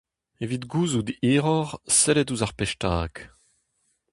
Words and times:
Evit 0.43 0.63
gouzout 0.71 1.07
hiroc'h 1.27 1.73
sellit 1.99 2.31
ouzh 2.33 2.45
ar 2.45 2.53
pezh 2.57 2.75
stag. 2.77 3.13